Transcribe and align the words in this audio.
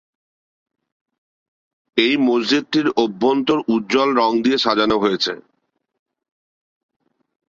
এই 1.97 2.13
মসজিদটির 2.27 2.87
অভ্যন্তর 2.95 3.59
উজ্জ্বল 3.67 4.09
রং 4.15 4.31
দিয়ে 4.43 4.57
সাজানো 4.57 4.97
হয়েছে। 4.99 5.33